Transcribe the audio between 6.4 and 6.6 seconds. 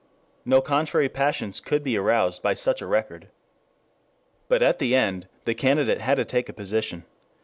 a